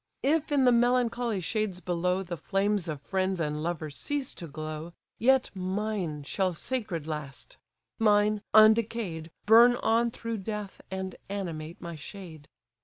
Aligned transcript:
If 0.23 0.51
in 0.51 0.65
the 0.65 0.71
melancholy 0.71 1.41
shades 1.41 1.79
below, 1.79 2.23
The 2.23 2.35
flames 2.35 2.87
of 2.87 2.99
friends 3.03 3.39
and 3.39 3.61
lovers 3.61 3.95
cease 3.97 4.33
to 4.33 4.47
glow, 4.47 4.93
Yet 5.19 5.51
mine 5.53 6.23
shall 6.23 6.53
sacred 6.53 7.05
last; 7.05 7.57
mine, 7.99 8.41
undecay'd, 8.51 9.29
Burn 9.45 9.75
on 9.75 10.09
through 10.09 10.37
death, 10.37 10.81
and 10.89 11.15
animate 11.29 11.79
my 11.81 11.95
shade. 11.95 12.47